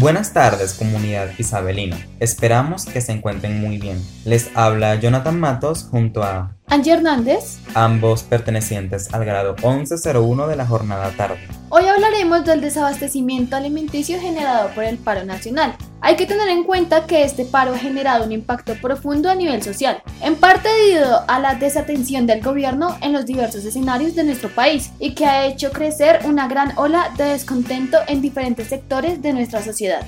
Buenas 0.00 0.32
tardes 0.32 0.74
comunidad 0.74 1.30
isabelina, 1.38 1.96
esperamos 2.18 2.84
que 2.84 3.00
se 3.00 3.12
encuentren 3.12 3.60
muy 3.60 3.78
bien. 3.78 4.04
Les 4.24 4.50
habla 4.56 4.96
Jonathan 4.96 5.38
Matos 5.38 5.86
junto 5.88 6.24
a 6.24 6.56
Angie 6.66 6.94
Hernández, 6.94 7.58
ambos 7.74 8.24
pertenecientes 8.24 9.14
al 9.14 9.24
grado 9.24 9.54
1101 9.54 10.48
de 10.48 10.56
la 10.56 10.66
jornada 10.66 11.12
tarde. 11.12 11.38
Hoy 11.68 11.86
hablaremos 11.86 12.44
del 12.44 12.60
desabastecimiento 12.60 13.54
alimenticio 13.54 14.20
generado 14.20 14.70
por 14.74 14.82
el 14.82 14.98
paro 14.98 15.24
nacional. 15.24 15.76
Hay 16.06 16.16
que 16.16 16.26
tener 16.26 16.50
en 16.50 16.64
cuenta 16.64 17.06
que 17.06 17.24
este 17.24 17.46
paro 17.46 17.72
ha 17.72 17.78
generado 17.78 18.26
un 18.26 18.32
impacto 18.32 18.74
profundo 18.74 19.30
a 19.30 19.34
nivel 19.34 19.62
social, 19.62 20.02
en 20.20 20.36
parte 20.36 20.68
debido 20.68 21.24
a 21.26 21.38
la 21.38 21.54
desatención 21.54 22.26
del 22.26 22.42
gobierno 22.42 22.94
en 23.00 23.14
los 23.14 23.24
diversos 23.24 23.64
escenarios 23.64 24.14
de 24.14 24.24
nuestro 24.24 24.50
país 24.50 24.90
y 24.98 25.14
que 25.14 25.24
ha 25.24 25.46
hecho 25.46 25.72
crecer 25.72 26.20
una 26.26 26.46
gran 26.46 26.76
ola 26.76 27.10
de 27.16 27.24
descontento 27.24 27.96
en 28.06 28.20
diferentes 28.20 28.68
sectores 28.68 29.22
de 29.22 29.32
nuestra 29.32 29.62
sociedad. 29.62 30.04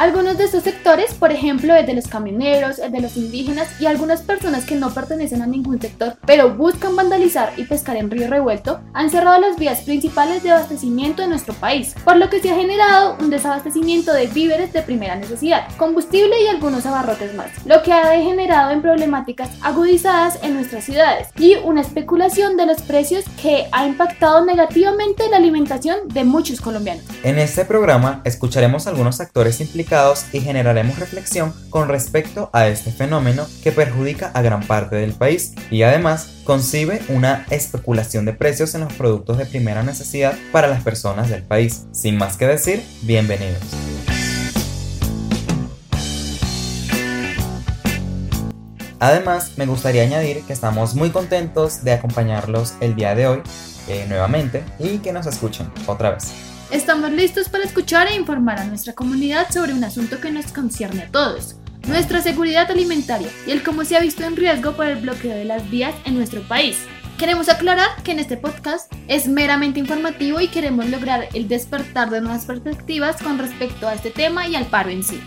Algunos 0.00 0.38
de 0.38 0.44
estos 0.44 0.62
sectores, 0.62 1.12
por 1.12 1.30
ejemplo, 1.30 1.76
el 1.76 1.84
de 1.84 1.92
los 1.92 2.06
camioneros, 2.06 2.78
el 2.78 2.90
de 2.90 3.02
los 3.02 3.18
indígenas 3.18 3.68
y 3.78 3.84
algunas 3.84 4.22
personas 4.22 4.64
que 4.64 4.74
no 4.74 4.94
pertenecen 4.94 5.42
a 5.42 5.46
ningún 5.46 5.78
sector, 5.78 6.16
pero 6.24 6.54
buscan 6.54 6.96
vandalizar 6.96 7.52
y 7.58 7.64
pescar 7.64 7.98
en 7.98 8.10
río 8.10 8.26
revuelto, 8.26 8.80
han 8.94 9.10
cerrado 9.10 9.38
las 9.38 9.58
vías 9.58 9.82
principales 9.82 10.42
de 10.42 10.52
abastecimiento 10.52 11.20
de 11.20 11.28
nuestro 11.28 11.52
país, 11.52 11.94
por 12.02 12.16
lo 12.16 12.30
que 12.30 12.40
se 12.40 12.50
ha 12.50 12.54
generado 12.54 13.18
un 13.20 13.28
desabastecimiento 13.28 14.14
de 14.14 14.28
víveres 14.28 14.72
de 14.72 14.80
primera 14.80 15.16
necesidad, 15.16 15.68
combustible 15.76 16.34
y 16.44 16.46
algunos 16.46 16.86
abarrotes 16.86 17.34
más, 17.34 17.50
lo 17.66 17.82
que 17.82 17.92
ha 17.92 18.08
degenerado 18.08 18.70
en 18.70 18.80
problemáticas 18.80 19.50
agudizadas 19.60 20.38
en 20.42 20.54
nuestras 20.54 20.84
ciudades 20.84 21.28
y 21.36 21.56
una 21.56 21.82
especulación 21.82 22.56
de 22.56 22.64
los 22.64 22.80
precios 22.80 23.26
que 23.42 23.66
ha 23.70 23.86
impactado 23.86 24.46
negativamente 24.46 25.28
la 25.28 25.36
alimentación 25.36 26.08
de 26.08 26.24
muchos 26.24 26.62
colombianos. 26.62 27.04
En 27.22 27.38
este 27.38 27.66
programa 27.66 28.22
escucharemos 28.24 28.86
algunos 28.86 29.20
actores 29.20 29.60
implicados 29.60 29.89
y 30.32 30.40
generaremos 30.40 31.00
reflexión 31.00 31.52
con 31.68 31.88
respecto 31.88 32.48
a 32.52 32.68
este 32.68 32.92
fenómeno 32.92 33.44
que 33.64 33.72
perjudica 33.72 34.30
a 34.34 34.40
gran 34.40 34.62
parte 34.62 34.94
del 34.94 35.14
país 35.14 35.54
y 35.68 35.82
además 35.82 36.42
concibe 36.44 37.02
una 37.08 37.44
especulación 37.50 38.24
de 38.24 38.32
precios 38.32 38.76
en 38.76 38.82
los 38.82 38.92
productos 38.92 39.36
de 39.36 39.46
primera 39.46 39.82
necesidad 39.82 40.38
para 40.52 40.68
las 40.68 40.84
personas 40.84 41.28
del 41.28 41.42
país. 41.42 41.86
Sin 41.90 42.16
más 42.18 42.36
que 42.36 42.46
decir, 42.46 42.84
bienvenidos. 43.02 43.58
Además, 49.00 49.54
me 49.56 49.66
gustaría 49.66 50.02
añadir 50.02 50.42
que 50.42 50.52
estamos 50.52 50.94
muy 50.94 51.10
contentos 51.10 51.82
de 51.82 51.94
acompañarlos 51.94 52.74
el 52.80 52.94
día 52.94 53.16
de 53.16 53.26
hoy 53.26 53.42
eh, 53.88 54.06
nuevamente 54.08 54.62
y 54.78 54.98
que 54.98 55.12
nos 55.12 55.26
escuchen 55.26 55.68
otra 55.88 56.10
vez. 56.10 56.49
Estamos 56.70 57.10
listos 57.10 57.48
para 57.48 57.64
escuchar 57.64 58.06
e 58.06 58.14
informar 58.14 58.60
a 58.60 58.64
nuestra 58.64 58.92
comunidad 58.92 59.50
sobre 59.50 59.74
un 59.74 59.82
asunto 59.82 60.20
que 60.20 60.30
nos 60.30 60.52
concierne 60.52 61.02
a 61.02 61.10
todos, 61.10 61.56
nuestra 61.88 62.22
seguridad 62.22 62.70
alimentaria 62.70 63.26
y 63.44 63.50
el 63.50 63.64
cómo 63.64 63.84
se 63.84 63.96
ha 63.96 64.00
visto 64.00 64.22
en 64.22 64.36
riesgo 64.36 64.76
por 64.76 64.86
el 64.86 65.00
bloqueo 65.00 65.34
de 65.34 65.44
las 65.44 65.68
vías 65.68 65.96
en 66.04 66.14
nuestro 66.14 66.42
país. 66.42 66.76
Queremos 67.18 67.48
aclarar 67.48 67.88
que 68.04 68.12
en 68.12 68.20
este 68.20 68.36
podcast 68.36 68.90
es 69.08 69.26
meramente 69.26 69.80
informativo 69.80 70.40
y 70.40 70.46
queremos 70.46 70.88
lograr 70.88 71.28
el 71.34 71.48
despertar 71.48 72.08
de 72.08 72.20
nuevas 72.20 72.44
perspectivas 72.44 73.20
con 73.20 73.40
respecto 73.40 73.88
a 73.88 73.94
este 73.94 74.10
tema 74.10 74.46
y 74.46 74.54
al 74.54 74.66
paro 74.66 74.90
en 74.90 75.02
sí. 75.02 75.20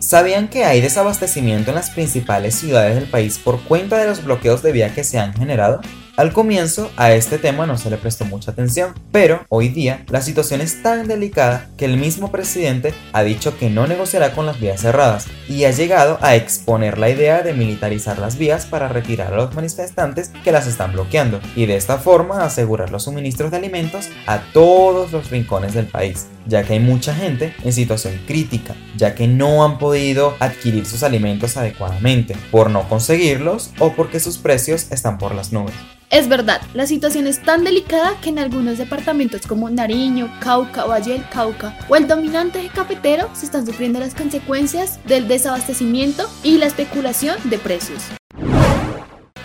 ¿Sabían 0.00 0.48
que 0.48 0.64
hay 0.64 0.80
desabastecimiento 0.80 1.70
en 1.70 1.76
las 1.76 1.90
principales 1.90 2.56
ciudades 2.56 2.96
del 2.96 3.08
país 3.08 3.38
por 3.38 3.62
cuenta 3.62 3.98
de 3.98 4.06
los 4.06 4.24
bloqueos 4.24 4.64
de 4.64 4.72
vía 4.72 4.92
que 4.92 5.04
se 5.04 5.20
han 5.20 5.32
generado? 5.32 5.80
Al 6.14 6.34
comienzo 6.34 6.90
a 6.98 7.12
este 7.12 7.38
tema 7.38 7.64
no 7.64 7.78
se 7.78 7.88
le 7.88 7.96
prestó 7.96 8.26
mucha 8.26 8.50
atención, 8.50 8.92
pero 9.12 9.46
hoy 9.48 9.68
día 9.68 10.04
la 10.10 10.20
situación 10.20 10.60
es 10.60 10.82
tan 10.82 11.08
delicada 11.08 11.70
que 11.78 11.86
el 11.86 11.96
mismo 11.96 12.30
presidente 12.30 12.92
ha 13.14 13.22
dicho 13.22 13.56
que 13.56 13.70
no 13.70 13.86
negociará 13.86 14.34
con 14.34 14.44
las 14.44 14.60
vías 14.60 14.82
cerradas 14.82 15.26
y 15.48 15.64
ha 15.64 15.70
llegado 15.70 16.18
a 16.20 16.36
exponer 16.36 16.98
la 16.98 17.08
idea 17.08 17.40
de 17.40 17.54
militarizar 17.54 18.18
las 18.18 18.36
vías 18.36 18.66
para 18.66 18.88
retirar 18.88 19.32
a 19.32 19.36
los 19.38 19.54
manifestantes 19.54 20.32
que 20.44 20.52
las 20.52 20.66
están 20.66 20.92
bloqueando 20.92 21.40
y 21.56 21.64
de 21.64 21.76
esta 21.76 21.96
forma 21.96 22.44
asegurar 22.44 22.90
los 22.90 23.04
suministros 23.04 23.50
de 23.50 23.56
alimentos 23.56 24.10
a 24.26 24.40
todos 24.52 25.12
los 25.12 25.30
rincones 25.30 25.72
del 25.72 25.86
país, 25.86 26.26
ya 26.46 26.62
que 26.64 26.74
hay 26.74 26.80
mucha 26.80 27.14
gente 27.14 27.54
en 27.64 27.72
situación 27.72 28.20
crítica, 28.26 28.74
ya 28.96 29.14
que 29.14 29.26
no 29.28 29.64
han 29.64 29.78
podido 29.78 30.36
adquirir 30.40 30.86
sus 30.86 31.02
alimentos 31.02 31.56
adecuadamente 31.56 32.36
por 32.50 32.70
no 32.70 32.88
conseguirlos 32.88 33.70
o 33.78 33.92
porque 33.92 34.20
sus 34.20 34.38
precios 34.38 34.86
están 34.90 35.18
por 35.18 35.34
las 35.34 35.52
nubes. 35.52 35.74
Es 36.10 36.28
verdad, 36.28 36.60
la 36.74 36.86
situación 36.86 37.26
es 37.26 37.40
tan 37.42 37.64
delicada 37.64 38.20
que 38.20 38.28
en 38.28 38.38
algunos 38.38 38.76
departamentos 38.76 39.46
como 39.46 39.70
Nariño, 39.70 40.30
Cauca, 40.40 40.84
Valle 40.84 41.14
del 41.14 41.28
Cauca 41.30 41.78
o 41.88 41.96
el 41.96 42.06
dominante 42.06 42.58
eje 42.58 42.68
cafetero 42.68 43.30
se 43.32 43.46
están 43.46 43.64
sufriendo 43.64 43.98
las 43.98 44.14
consecuencias 44.14 45.00
del 45.06 45.26
desabastecimiento 45.26 46.28
y 46.42 46.58
la 46.58 46.66
especulación 46.66 47.38
de 47.44 47.56
precios. 47.56 48.02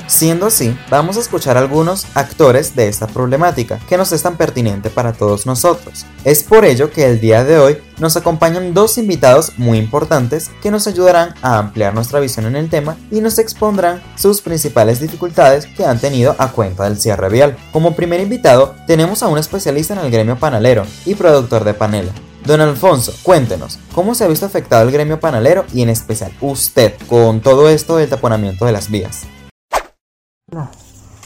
Siendo 0.08 0.46
así, 0.46 0.74
vamos 0.90 1.18
a 1.18 1.20
escuchar 1.20 1.58
algunos 1.58 2.08
actores 2.14 2.78
de 2.78 2.88
esta 2.88 3.08
problemática 3.08 3.78
que 3.90 3.98
nos 3.98 4.14
es 4.14 4.24
tan 4.24 4.38
pertinente 4.38 4.90
para 4.90 5.12
todos 5.12 5.46
nosotros. 5.46 6.06
Es 6.24 6.44
por 6.44 6.64
ello 6.64 6.92
que 6.92 7.06
el 7.06 7.20
día 7.20 7.44
de 7.44 7.60
hoy 7.60 7.78
nos 8.00 8.16
acompañan 8.16 8.74
dos 8.74 8.98
invitados 8.98 9.52
muy 9.58 9.78
importantes 9.78 10.50
que 10.64 10.72
nos 10.72 10.88
ayudarán 10.88 11.36
a 11.42 11.58
ampliar 11.58 11.94
nuestra 11.94 12.22
visión 12.22 12.46
en 12.46 12.56
el 12.56 12.70
tema 12.70 12.96
y 13.12 13.20
nos 13.20 13.38
expondrán 13.38 14.02
sus 14.16 14.40
principales 14.40 15.02
dificultades 15.02 15.66
que 15.66 15.84
han 15.86 16.00
tenido 16.00 16.38
a 16.38 16.54
cuenta 16.54 16.86
del 16.86 17.02
cierre 17.02 17.28
vial. 17.28 17.58
Como 17.74 17.94
primer 17.94 18.22
invitado 18.22 18.76
tenemos 18.88 19.24
a 19.24 19.28
un 19.28 19.38
especialista 19.38 19.94
en 19.94 20.00
el 20.00 20.12
gremio 20.12 20.38
panalero 20.38 20.86
y 21.06 21.16
productor 21.16 21.66
de 21.66 21.74
panela, 21.74 22.14
Don 22.46 22.62
Alfonso, 22.62 23.14
cuéntenos, 23.24 23.78
¿cómo 23.94 24.16
se 24.16 24.24
ha 24.24 24.28
visto 24.28 24.46
afectado 24.46 24.84
el 24.84 24.92
gremio 24.92 25.20
panalero 25.20 25.66
y 25.74 25.82
en 25.82 25.90
especial 25.90 26.32
usted 26.40 26.94
con 27.10 27.42
todo 27.42 27.68
esto 27.68 27.98
del 27.98 28.08
taponamiento 28.08 28.66
de 28.66 28.72
las 28.72 28.90
vías? 28.90 29.28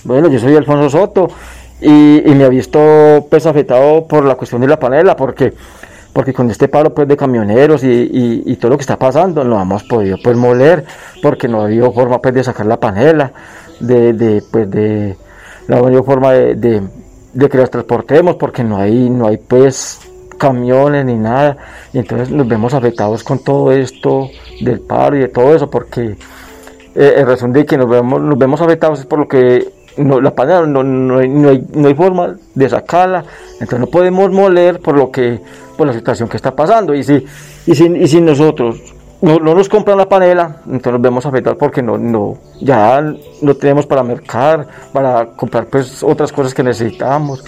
Bueno, 0.04 0.30
yo 0.30 0.40
soy 0.40 0.56
Alfonso 0.56 0.90
Soto 0.90 1.28
y, 1.80 2.24
me 2.26 2.44
ha 2.44 2.50
visto 2.50 3.28
pues 3.30 3.46
afectado 3.46 4.08
por 4.08 4.26
la 4.26 4.34
cuestión 4.34 4.62
de 4.62 4.68
la 4.68 4.80
panela 4.80 5.16
porque 5.16 5.54
porque 6.12 6.34
con 6.34 6.50
este 6.50 6.68
paro 6.68 6.92
pues 6.92 7.08
de 7.08 7.16
camioneros 7.16 7.84
y, 7.84 8.56
todo 8.59 8.72
lo 8.72 8.78
que 8.78 8.82
está 8.82 8.98
pasando 8.98 9.44
no 9.44 9.62
hemos 9.62 9.84
podido 9.84 10.18
pues 10.24 10.36
moler 10.36 10.86
porque 11.22 11.48
no 11.48 11.62
ha 11.62 11.66
habido 11.66 11.92
forma 11.94 12.20
pues 12.20 12.34
de 12.34 12.44
sacar 12.44 12.66
la 12.66 12.80
panela 12.80 13.32
de, 13.80 14.14
de 14.14 14.42
pues 14.50 14.72
de 14.72 15.16
no 15.68 15.76
ha 15.76 15.80
habido 15.82 16.03
forma 16.03 16.32
de, 16.32 16.82
que 17.48 17.58
las 17.59 17.70
transportemos 17.70 18.38
porque 18.38 18.64
no 18.64 18.78
hay 18.78 19.08
no 19.08 19.28
hay 19.28 19.38
pues 19.38 20.00
camiones 20.40 21.06
ni 21.06 21.14
nada. 21.14 21.58
Y 21.94 22.00
entonces 22.00 22.32
nos 22.32 22.48
vemos 22.48 22.74
afectados 22.74 23.24
con 23.24 23.38
todo 23.44 23.72
esto 23.72 24.28
del 24.62 24.80
paro 24.80 25.16
y 25.16 25.20
de 25.20 25.28
todo 25.28 25.53
eso 25.53 25.70
porque 25.70 26.18
eh, 26.96 27.16
en 27.18 27.28
razón 27.28 27.53
de 27.53 27.66
que 27.66 27.78
nos 27.78 27.90
vemos, 27.90 28.22
nos 28.22 28.38
vemos 28.38 28.62
afectados 28.62 29.00
es 29.00 29.06
por 29.06 29.19
lo 29.19 29.28
que 29.28 29.68
no, 29.97 30.22
la 30.22 30.34
panela 30.34 30.66
no, 30.66 30.84
no, 30.84 31.19
hay, 31.19 31.29
no, 31.29 31.88
hay, 31.88 31.94
forma 31.96 32.35
de 32.56 32.69
sacarla, 32.69 33.24
entonces 33.53 33.79
no 33.79 33.88
podemos 33.88 34.31
moler 34.31 34.79
por 34.79 34.97
lo 34.97 35.12
que 35.12 35.40
por 35.78 35.88
la 35.88 35.94
situación 35.94 36.29
que 36.29 36.38
está 36.38 36.56
pasando. 36.56 36.94
Y 36.94 37.03
si 37.03 37.25
y 37.66 37.75
si, 37.75 37.85
y 37.85 38.07
si 38.07 38.22
nosotros 38.22 38.94
no, 39.22 39.40
nos 39.40 39.69
compran 39.69 39.97
la 39.97 40.09
panela, 40.09 40.57
entonces 40.66 40.94
nos 40.94 41.02
vemos 41.02 41.25
afectados 41.25 41.57
porque 41.59 41.81
no, 41.81 41.97
no, 41.97 42.38
ya 42.59 43.02
no 43.41 43.56
tenemos 43.56 43.85
para 43.85 44.03
mercar, 44.03 44.68
para 44.91 45.28
comprar 45.28 45.68
pues 45.68 46.02
otras 46.03 46.31
cosas 46.31 46.53
que 46.53 46.63
necesitamos 46.63 47.44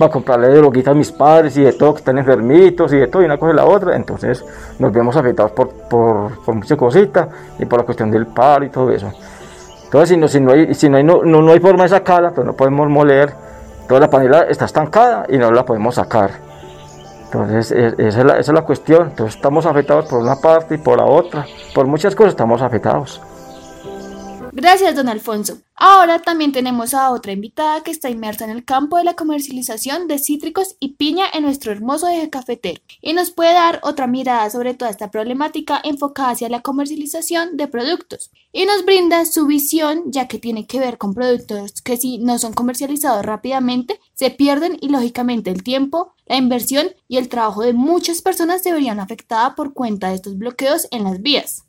va 0.00 0.06
a 0.06 0.10
comprarle 0.10 0.48
droguita 0.48 0.90
a 0.90 0.94
mis 0.94 1.12
padres 1.12 1.56
y 1.56 1.62
de 1.62 1.72
todo, 1.72 1.94
que 1.94 1.98
están 1.98 2.18
enfermitos 2.18 2.92
y 2.92 2.98
de 2.98 3.06
todo, 3.08 3.22
y 3.22 3.24
una 3.24 3.38
cosa 3.38 3.52
y 3.52 3.56
la 3.56 3.64
otra. 3.64 3.96
Entonces 3.96 4.44
nos 4.78 4.92
vemos 4.92 5.16
afectados 5.16 5.52
por, 5.52 5.68
por, 5.88 6.44
por 6.44 6.54
muchas 6.54 6.78
cositas 6.78 7.28
y 7.58 7.66
por 7.66 7.80
la 7.80 7.84
cuestión 7.84 8.10
del 8.10 8.26
paro 8.26 8.64
y 8.64 8.70
todo 8.70 8.90
eso. 8.90 9.10
Entonces, 9.84 10.08
si 10.08 10.16
no, 10.16 10.28
si 10.28 10.40
no, 10.40 10.52
hay, 10.52 10.74
si 10.74 10.88
no, 10.88 10.96
hay, 10.96 11.04
no, 11.04 11.22
no, 11.22 11.52
hay 11.52 11.60
forma 11.60 11.84
de 11.84 11.90
sacarla, 11.90 12.32
pues 12.32 12.46
no 12.46 12.54
podemos 12.54 12.88
moler. 12.88 13.32
Toda 13.86 14.00
la 14.00 14.10
panela 14.10 14.42
está 14.42 14.64
estancada 14.64 15.26
y 15.28 15.38
no 15.38 15.52
la 15.52 15.64
podemos 15.64 15.94
sacar. 15.94 16.30
Entonces, 17.24 17.70
esa 17.70 18.20
es, 18.20 18.24
la, 18.24 18.32
esa 18.38 18.52
es 18.52 18.54
la 18.54 18.62
cuestión. 18.62 19.08
Entonces, 19.10 19.36
estamos 19.36 19.64
afectados 19.64 20.06
por 20.06 20.20
una 20.20 20.36
parte 20.36 20.74
y 20.74 20.78
por 20.78 20.98
la 20.98 21.04
otra. 21.04 21.46
Por 21.72 21.86
muchas 21.86 22.16
cosas 22.16 22.30
estamos 22.30 22.62
afectados. 22.62 23.22
Gracias, 24.58 24.96
don 24.96 25.10
Alfonso. 25.10 25.58
Ahora 25.74 26.22
también 26.22 26.50
tenemos 26.50 26.94
a 26.94 27.10
otra 27.10 27.32
invitada 27.32 27.82
que 27.82 27.90
está 27.90 28.08
inmersa 28.08 28.46
en 28.46 28.50
el 28.50 28.64
campo 28.64 28.96
de 28.96 29.04
la 29.04 29.12
comercialización 29.12 30.08
de 30.08 30.18
cítricos 30.18 30.76
y 30.80 30.94
piña 30.94 31.26
en 31.30 31.42
nuestro 31.42 31.72
hermoso 31.72 32.08
eje 32.08 32.30
cafetero 32.30 32.80
y 33.02 33.12
nos 33.12 33.30
puede 33.30 33.52
dar 33.52 33.80
otra 33.82 34.06
mirada 34.06 34.48
sobre 34.48 34.72
toda 34.72 34.90
esta 34.90 35.10
problemática 35.10 35.78
enfocada 35.84 36.30
hacia 36.30 36.48
la 36.48 36.62
comercialización 36.62 37.58
de 37.58 37.68
productos 37.68 38.30
y 38.50 38.64
nos 38.64 38.86
brinda 38.86 39.26
su 39.26 39.46
visión 39.46 40.04
ya 40.06 40.26
que 40.26 40.38
tiene 40.38 40.66
que 40.66 40.80
ver 40.80 40.96
con 40.96 41.12
productos 41.12 41.82
que 41.82 41.98
si 41.98 42.16
no 42.16 42.38
son 42.38 42.54
comercializados 42.54 43.26
rápidamente 43.26 44.00
se 44.14 44.30
pierden 44.30 44.78
y 44.80 44.88
lógicamente 44.88 45.50
el 45.50 45.62
tiempo, 45.62 46.14
la 46.24 46.38
inversión 46.38 46.86
y 47.08 47.18
el 47.18 47.28
trabajo 47.28 47.60
de 47.60 47.74
muchas 47.74 48.22
personas 48.22 48.62
se 48.62 48.72
verían 48.72 49.00
afectadas 49.00 49.52
por 49.54 49.74
cuenta 49.74 50.08
de 50.08 50.14
estos 50.14 50.38
bloqueos 50.38 50.88
en 50.92 51.04
las 51.04 51.20
vías. 51.20 51.66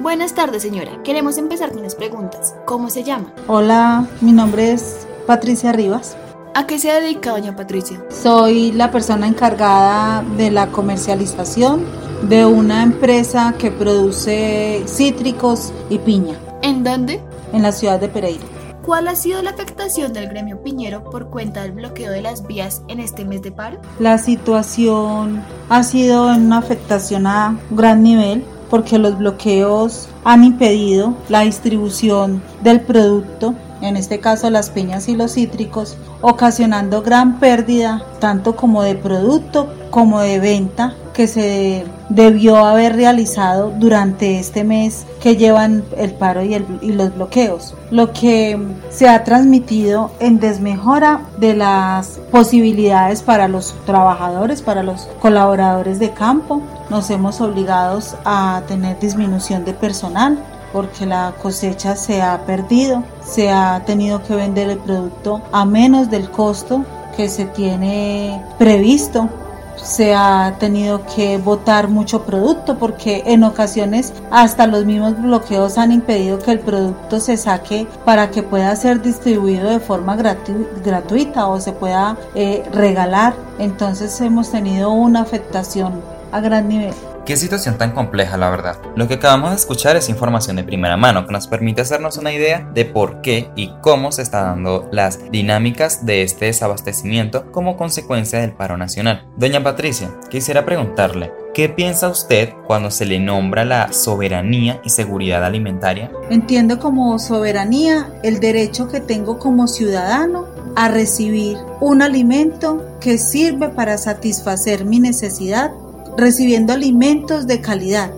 Buenas 0.00 0.34
tardes, 0.34 0.62
señora. 0.62 1.02
Queremos 1.02 1.38
empezar 1.38 1.72
con 1.72 1.82
las 1.82 1.96
preguntas. 1.96 2.54
¿Cómo 2.66 2.88
se 2.88 3.02
llama? 3.02 3.32
Hola, 3.48 4.06
mi 4.20 4.30
nombre 4.30 4.72
es 4.72 5.08
Patricia 5.26 5.72
Rivas. 5.72 6.16
¿A 6.54 6.66
qué 6.68 6.78
se 6.78 6.92
dedica 6.92 7.32
doña 7.32 7.56
Patricia? 7.56 8.00
Soy 8.08 8.70
la 8.72 8.92
persona 8.92 9.26
encargada 9.26 10.22
de 10.36 10.52
la 10.52 10.68
comercialización 10.68 11.84
de 12.28 12.46
una 12.46 12.84
empresa 12.84 13.54
que 13.58 13.72
produce 13.72 14.84
cítricos 14.86 15.72
y 15.90 15.98
piña. 15.98 16.36
¿En 16.62 16.84
dónde? 16.84 17.20
En 17.52 17.62
la 17.62 17.72
ciudad 17.72 17.98
de 17.98 18.08
Pereira. 18.08 18.44
¿Cuál 18.84 19.08
ha 19.08 19.16
sido 19.16 19.42
la 19.42 19.50
afectación 19.50 20.12
del 20.12 20.28
gremio 20.28 20.62
piñero 20.62 21.02
por 21.04 21.28
cuenta 21.28 21.62
del 21.62 21.72
bloqueo 21.72 22.10
de 22.10 22.22
las 22.22 22.46
vías 22.46 22.82
en 22.86 23.00
este 23.00 23.24
mes 23.24 23.42
de 23.42 23.50
paro? 23.50 23.80
La 23.98 24.18
situación 24.18 25.42
ha 25.68 25.82
sido 25.82 26.26
una 26.26 26.58
afectación 26.58 27.26
a 27.26 27.58
gran 27.70 28.02
nivel 28.02 28.44
porque 28.72 28.98
los 28.98 29.18
bloqueos 29.18 30.08
han 30.24 30.44
impedido 30.44 31.14
la 31.28 31.40
distribución 31.40 32.42
del 32.62 32.80
producto, 32.80 33.54
en 33.82 33.98
este 33.98 34.18
caso 34.18 34.48
las 34.48 34.70
peñas 34.70 35.08
y 35.08 35.14
los 35.14 35.34
cítricos, 35.34 35.98
ocasionando 36.22 37.02
gran 37.02 37.38
pérdida 37.38 38.02
tanto 38.18 38.56
como 38.56 38.82
de 38.82 38.94
producto 38.94 39.68
como 39.90 40.20
de 40.20 40.40
venta 40.40 40.94
que 41.12 41.26
se 41.26 41.84
debió 42.08 42.56
haber 42.56 42.96
realizado 42.96 43.72
durante 43.78 44.38
este 44.38 44.64
mes 44.64 45.04
que 45.20 45.36
llevan 45.36 45.84
el 45.96 46.12
paro 46.12 46.42
y, 46.42 46.58
los 46.92 47.14
bloqueos, 47.14 47.74
lo 47.90 48.12
que 48.12 48.58
se 48.90 49.08
ha 49.08 49.22
transmitido 49.24 50.10
en 50.18 50.40
desmejora 50.40 51.22
de 51.36 51.54
las 51.54 52.20
posibilidades 52.30 53.22
para 53.22 53.48
los 53.48 53.74
trabajadores, 53.84 54.62
para 54.62 54.82
los 54.82 55.02
colaboradores 55.20 55.98
de 55.98 56.10
campo. 56.12 56.62
Nos 56.92 57.08
hemos 57.08 57.40
obligados 57.40 58.16
a 58.26 58.60
tener 58.68 59.00
disminución 59.00 59.64
de 59.64 59.72
personal 59.72 60.38
porque 60.74 61.06
la 61.06 61.32
cosecha 61.40 61.96
se 61.96 62.20
ha 62.20 62.44
perdido, 62.44 63.02
se 63.24 63.50
ha 63.50 63.82
tenido 63.86 64.22
que 64.22 64.34
vender 64.34 64.68
el 64.68 64.76
producto 64.76 65.40
a 65.52 65.64
menos 65.64 66.10
del 66.10 66.30
costo 66.30 66.84
que 67.16 67.30
se 67.30 67.46
tiene 67.46 68.44
previsto 68.58 69.30
se 69.76 70.14
ha 70.14 70.56
tenido 70.60 71.06
que 71.16 71.38
botar 71.38 71.88
mucho 71.88 72.24
producto 72.24 72.76
porque 72.78 73.22
en 73.24 73.42
ocasiones 73.42 74.12
hasta 74.30 74.66
los 74.66 74.84
mismos 74.84 75.20
bloqueos 75.20 75.78
han 75.78 75.92
impedido 75.92 76.40
que 76.40 76.52
el 76.52 76.60
producto 76.60 77.20
se 77.20 77.38
saque 77.38 77.86
para 78.04 78.30
que 78.30 78.42
pueda 78.42 78.76
ser 78.76 79.00
distribuido 79.00 79.70
de 79.70 79.80
forma 79.80 80.14
gratuita 80.16 81.48
o 81.48 81.58
se 81.58 81.72
pueda 81.72 82.18
eh, 82.34 82.62
regalar. 82.70 83.34
Entonces 83.58 84.20
hemos 84.20 84.50
tenido 84.50 84.92
una 84.92 85.22
afectación 85.22 86.21
a 86.32 86.40
gran 86.40 86.68
nivel. 86.68 86.92
Qué 87.24 87.36
situación 87.36 87.78
tan 87.78 87.92
compleja, 87.92 88.36
la 88.36 88.50
verdad. 88.50 88.78
Lo 88.96 89.06
que 89.06 89.14
acabamos 89.14 89.50
de 89.50 89.56
escuchar 89.56 89.96
es 89.96 90.08
información 90.08 90.56
de 90.56 90.64
primera 90.64 90.96
mano 90.96 91.24
que 91.24 91.32
nos 91.32 91.46
permite 91.46 91.82
hacernos 91.82 92.16
una 92.16 92.32
idea 92.32 92.68
de 92.74 92.84
por 92.84 93.20
qué 93.20 93.50
y 93.54 93.72
cómo 93.80 94.10
se 94.10 94.22
están 94.22 94.44
dando 94.46 94.88
las 94.90 95.30
dinámicas 95.30 96.04
de 96.04 96.22
este 96.22 96.46
desabastecimiento 96.46 97.52
como 97.52 97.76
consecuencia 97.76 98.40
del 98.40 98.52
paro 98.52 98.76
nacional. 98.76 99.26
Doña 99.36 99.62
Patricia, 99.62 100.10
quisiera 100.30 100.64
preguntarle, 100.64 101.30
¿Qué 101.54 101.68
piensa 101.68 102.08
usted 102.08 102.48
cuando 102.66 102.90
se 102.90 103.04
le 103.04 103.20
nombra 103.20 103.66
la 103.66 103.92
soberanía 103.92 104.80
y 104.84 104.88
seguridad 104.88 105.44
alimentaria? 105.44 106.10
Entiendo 106.30 106.78
como 106.78 107.18
soberanía 107.18 108.10
el 108.22 108.40
derecho 108.40 108.88
que 108.88 109.00
tengo 109.00 109.38
como 109.38 109.68
ciudadano 109.68 110.46
a 110.76 110.88
recibir 110.88 111.58
un 111.80 112.00
alimento 112.00 112.82
que 113.00 113.18
sirve 113.18 113.68
para 113.68 113.98
satisfacer 113.98 114.86
mi 114.86 114.98
necesidad 114.98 115.72
recibiendo 116.16 116.72
alimentos 116.72 117.46
de 117.46 117.60
calidad. 117.60 118.10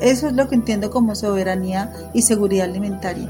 Eso 0.00 0.28
es 0.28 0.34
lo 0.34 0.48
que 0.48 0.56
entiendo 0.56 0.90
como 0.90 1.14
soberanía 1.14 1.92
y 2.12 2.22
seguridad 2.22 2.68
alimentaria. 2.68 3.28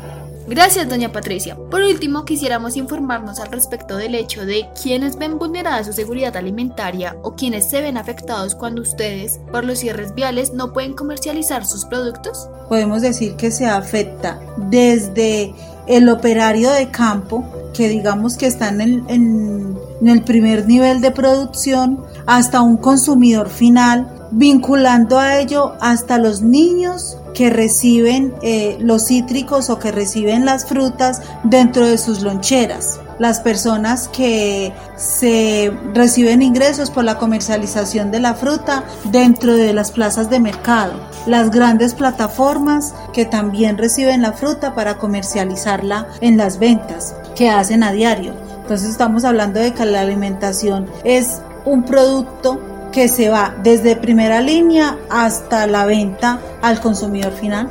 Gracias, 0.50 0.88
doña 0.88 1.12
Patricia. 1.12 1.56
Por 1.70 1.82
último, 1.82 2.24
quisiéramos 2.24 2.76
informarnos 2.76 3.38
al 3.38 3.52
respecto 3.52 3.96
del 3.96 4.16
hecho 4.16 4.44
de 4.44 4.66
quiénes 4.82 5.16
ven 5.16 5.38
vulnerada 5.38 5.84
su 5.84 5.92
seguridad 5.92 6.36
alimentaria 6.36 7.16
o 7.22 7.36
quienes 7.36 7.70
se 7.70 7.80
ven 7.80 7.96
afectados 7.96 8.56
cuando 8.56 8.82
ustedes, 8.82 9.38
por 9.52 9.64
los 9.64 9.78
cierres 9.78 10.12
viales, 10.12 10.52
no 10.52 10.72
pueden 10.72 10.94
comercializar 10.94 11.64
sus 11.64 11.84
productos. 11.84 12.48
Podemos 12.68 13.00
decir 13.00 13.36
que 13.36 13.52
se 13.52 13.66
afecta 13.66 14.40
desde 14.56 15.54
el 15.90 16.08
operario 16.08 16.70
de 16.70 16.90
campo, 16.90 17.44
que 17.74 17.88
digamos 17.88 18.36
que 18.36 18.46
está 18.46 18.68
en 18.68 19.76
el 20.02 20.22
primer 20.22 20.66
nivel 20.66 21.00
de 21.00 21.10
producción, 21.10 22.04
hasta 22.26 22.62
un 22.62 22.76
consumidor 22.76 23.48
final, 23.48 24.20
vinculando 24.30 25.18
a 25.18 25.38
ello 25.38 25.74
hasta 25.80 26.18
los 26.18 26.42
niños 26.42 27.18
que 27.34 27.50
reciben 27.50 28.34
eh, 28.42 28.76
los 28.80 29.06
cítricos 29.06 29.70
o 29.70 29.78
que 29.78 29.92
reciben 29.92 30.44
las 30.44 30.66
frutas 30.66 31.22
dentro 31.44 31.86
de 31.86 31.98
sus 31.98 32.22
loncheras. 32.22 33.00
Las 33.20 33.40
personas 33.40 34.08
que 34.08 34.72
se 34.96 35.70
reciben 35.92 36.40
ingresos 36.40 36.90
por 36.90 37.04
la 37.04 37.18
comercialización 37.18 38.10
de 38.10 38.18
la 38.18 38.32
fruta 38.32 38.84
dentro 39.04 39.54
de 39.54 39.74
las 39.74 39.92
plazas 39.92 40.30
de 40.30 40.40
mercado. 40.40 40.94
Las 41.26 41.50
grandes 41.50 41.92
plataformas 41.92 42.94
que 43.12 43.26
también 43.26 43.76
reciben 43.76 44.22
la 44.22 44.32
fruta 44.32 44.74
para 44.74 44.96
comercializarla 44.96 46.06
en 46.22 46.38
las 46.38 46.58
ventas 46.58 47.14
que 47.36 47.50
hacen 47.50 47.82
a 47.82 47.92
diario. 47.92 48.32
Entonces 48.62 48.88
estamos 48.88 49.24
hablando 49.24 49.60
de 49.60 49.74
que 49.74 49.84
la 49.84 50.00
alimentación 50.00 50.88
es 51.04 51.42
un 51.66 51.82
producto 51.82 52.58
que 52.90 53.08
se 53.08 53.28
va 53.28 53.54
desde 53.62 53.96
primera 53.96 54.40
línea 54.40 54.96
hasta 55.10 55.66
la 55.66 55.84
venta 55.84 56.40
al 56.62 56.80
consumidor 56.80 57.32
final. 57.32 57.68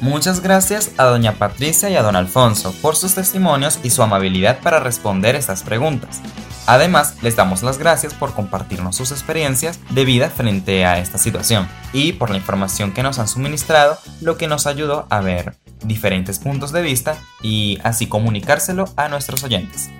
Muchas 0.00 0.40
gracias 0.40 0.92
a 0.96 1.04
doña 1.04 1.34
Patricia 1.34 1.90
y 1.90 1.96
a 1.96 2.02
don 2.02 2.16
Alfonso 2.16 2.74
por 2.80 2.96
sus 2.96 3.14
testimonios 3.14 3.78
y 3.82 3.90
su 3.90 4.02
amabilidad 4.02 4.60
para 4.60 4.80
responder 4.80 5.36
estas 5.36 5.62
preguntas. 5.62 6.22
Además, 6.66 7.16
les 7.20 7.36
damos 7.36 7.62
las 7.62 7.76
gracias 7.76 8.14
por 8.14 8.32
compartirnos 8.32 8.96
sus 8.96 9.12
experiencias 9.12 9.78
de 9.90 10.06
vida 10.06 10.30
frente 10.30 10.86
a 10.86 10.98
esta 10.98 11.18
situación 11.18 11.68
y 11.92 12.14
por 12.14 12.30
la 12.30 12.38
información 12.38 12.92
que 12.92 13.02
nos 13.02 13.18
han 13.18 13.28
suministrado, 13.28 13.98
lo 14.22 14.38
que 14.38 14.48
nos 14.48 14.66
ayudó 14.66 15.06
a 15.10 15.20
ver 15.20 15.56
diferentes 15.82 16.38
puntos 16.38 16.72
de 16.72 16.80
vista 16.80 17.16
y 17.42 17.78
así 17.84 18.06
comunicárselo 18.06 18.86
a 18.96 19.08
nuestros 19.08 19.44
oyentes. 19.44 19.90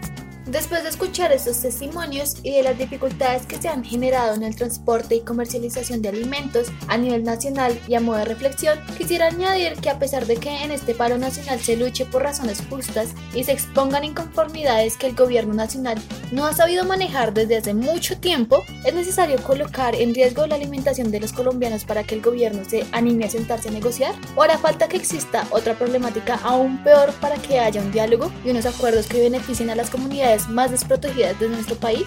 Después 0.50 0.82
de 0.82 0.88
escuchar 0.88 1.30
estos 1.30 1.60
testimonios 1.60 2.34
y 2.42 2.50
de 2.50 2.64
las 2.64 2.76
dificultades 2.76 3.46
que 3.46 3.62
se 3.62 3.68
han 3.68 3.84
generado 3.84 4.34
en 4.34 4.42
el 4.42 4.56
transporte 4.56 5.14
y 5.14 5.20
comercialización 5.20 6.02
de 6.02 6.08
alimentos 6.08 6.72
a 6.88 6.98
nivel 6.98 7.22
nacional 7.22 7.80
y 7.86 7.94
a 7.94 8.00
modo 8.00 8.16
de 8.16 8.24
reflexión, 8.24 8.76
quisiera 8.98 9.28
añadir 9.28 9.74
que 9.74 9.90
a 9.90 10.00
pesar 10.00 10.26
de 10.26 10.38
que 10.38 10.64
en 10.64 10.72
este 10.72 10.92
paro 10.92 11.18
nacional 11.18 11.60
se 11.60 11.76
luche 11.76 12.04
por 12.04 12.24
razones 12.24 12.64
justas 12.68 13.10
y 13.32 13.44
se 13.44 13.52
expongan 13.52 14.02
inconformidades 14.02 14.96
que 14.96 15.06
el 15.06 15.14
gobierno 15.14 15.54
nacional 15.54 16.02
no 16.32 16.46
ha 16.46 16.52
sabido 16.52 16.84
manejar 16.84 17.32
desde 17.32 17.58
hace 17.58 17.72
mucho 17.72 18.18
tiempo, 18.18 18.64
es 18.84 18.92
necesario 18.92 19.40
colocar 19.44 19.94
en 19.94 20.12
riesgo 20.12 20.48
la 20.48 20.56
alimentación 20.56 21.12
de 21.12 21.20
los 21.20 21.32
colombianos 21.32 21.84
para 21.84 22.02
que 22.02 22.16
el 22.16 22.22
gobierno 22.22 22.64
se 22.68 22.84
anime 22.90 23.26
a 23.26 23.30
sentarse 23.30 23.68
a 23.68 23.72
negociar? 23.72 24.16
¿O 24.34 24.42
hará 24.42 24.58
falta 24.58 24.88
que 24.88 24.96
exista 24.96 25.46
otra 25.50 25.78
problemática 25.78 26.40
aún 26.42 26.82
peor 26.82 27.12
para 27.20 27.36
que 27.36 27.60
haya 27.60 27.80
un 27.80 27.92
diálogo 27.92 28.32
y 28.44 28.50
unos 28.50 28.66
acuerdos 28.66 29.06
que 29.06 29.20
beneficien 29.20 29.70
a 29.70 29.76
las 29.76 29.90
comunidades 29.90 30.39
más 30.48 30.70
desprotegidas 30.70 31.38
de 31.38 31.48
nuestro 31.48 31.76
país? 31.76 32.06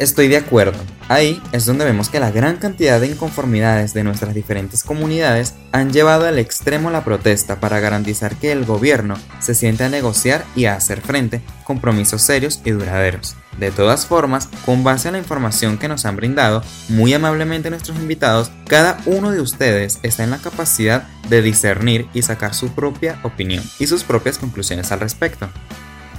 Estoy 0.00 0.28
de 0.28 0.38
acuerdo. 0.38 0.78
Ahí 1.08 1.42
es 1.52 1.66
donde 1.66 1.84
vemos 1.84 2.08
que 2.08 2.20
la 2.20 2.30
gran 2.30 2.56
cantidad 2.56 2.98
de 2.98 3.08
inconformidades 3.08 3.92
de 3.92 4.02
nuestras 4.02 4.32
diferentes 4.32 4.82
comunidades 4.82 5.54
han 5.72 5.92
llevado 5.92 6.26
al 6.26 6.38
extremo 6.38 6.90
la 6.90 7.04
protesta 7.04 7.60
para 7.60 7.80
garantizar 7.80 8.36
que 8.36 8.50
el 8.50 8.64
gobierno 8.64 9.16
se 9.40 9.54
siente 9.54 9.84
a 9.84 9.90
negociar 9.90 10.46
y 10.56 10.64
a 10.64 10.74
hacer 10.74 11.02
frente 11.02 11.42
compromisos 11.64 12.22
serios 12.22 12.62
y 12.64 12.70
duraderos. 12.70 13.36
De 13.58 13.70
todas 13.70 14.06
formas, 14.06 14.48
con 14.64 14.84
base 14.84 15.08
a 15.08 15.12
la 15.12 15.18
información 15.18 15.76
que 15.76 15.88
nos 15.88 16.06
han 16.06 16.16
brindado 16.16 16.62
muy 16.88 17.12
amablemente 17.12 17.68
nuestros 17.68 17.98
invitados, 17.98 18.50
cada 18.68 18.96
uno 19.04 19.32
de 19.32 19.42
ustedes 19.42 19.98
está 20.02 20.24
en 20.24 20.30
la 20.30 20.38
capacidad 20.38 21.08
de 21.28 21.42
discernir 21.42 22.08
y 22.14 22.22
sacar 22.22 22.54
su 22.54 22.70
propia 22.70 23.20
opinión 23.22 23.62
y 23.78 23.86
sus 23.86 24.02
propias 24.02 24.38
conclusiones 24.38 24.92
al 24.92 25.00
respecto. 25.00 25.50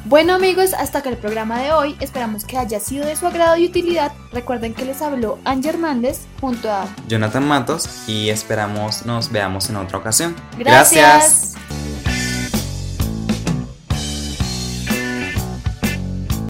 Bueno 0.05 0.33
amigos, 0.33 0.73
hasta 0.73 0.99
acá 0.99 1.09
el 1.09 1.17
programa 1.17 1.59
de 1.59 1.71
hoy. 1.71 1.95
Esperamos 1.99 2.43
que 2.43 2.57
haya 2.57 2.79
sido 2.79 3.05
de 3.05 3.15
su 3.15 3.27
agrado 3.27 3.55
y 3.57 3.67
utilidad. 3.67 4.11
Recuerden 4.31 4.73
que 4.73 4.83
les 4.83 5.01
habló 5.01 5.37
Ángel 5.45 5.75
Hernández 5.75 6.21
junto 6.39 6.71
a 6.71 6.87
Jonathan 7.07 7.47
Matos 7.47 7.87
y 8.07 8.29
esperamos 8.29 9.05
nos 9.05 9.31
veamos 9.31 9.69
en 9.69 9.75
otra 9.75 9.99
ocasión. 9.99 10.35
Gracias. 10.57 11.50